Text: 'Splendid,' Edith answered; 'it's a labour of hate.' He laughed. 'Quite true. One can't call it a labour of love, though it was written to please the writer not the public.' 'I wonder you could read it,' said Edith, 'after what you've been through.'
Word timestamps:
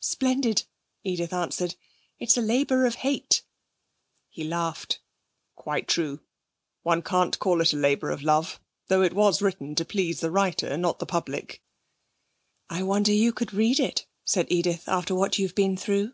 'Splendid,' 0.00 0.64
Edith 1.04 1.32
answered; 1.32 1.76
'it's 2.18 2.36
a 2.36 2.40
labour 2.40 2.84
of 2.84 2.96
hate.' 2.96 3.44
He 4.28 4.42
laughed. 4.42 4.98
'Quite 5.54 5.86
true. 5.86 6.18
One 6.82 7.00
can't 7.00 7.38
call 7.38 7.60
it 7.60 7.72
a 7.72 7.76
labour 7.76 8.10
of 8.10 8.24
love, 8.24 8.58
though 8.88 9.02
it 9.02 9.12
was 9.12 9.40
written 9.40 9.76
to 9.76 9.84
please 9.84 10.18
the 10.18 10.32
writer 10.32 10.76
not 10.76 10.98
the 10.98 11.06
public.' 11.06 11.62
'I 12.68 12.82
wonder 12.82 13.12
you 13.12 13.32
could 13.32 13.54
read 13.54 13.78
it,' 13.78 14.04
said 14.24 14.46
Edith, 14.50 14.88
'after 14.88 15.14
what 15.14 15.38
you've 15.38 15.54
been 15.54 15.76
through.' 15.76 16.12